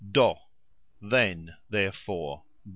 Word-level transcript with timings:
do: 0.13 0.33
then, 0.99 1.55
therefore. 1.69 2.41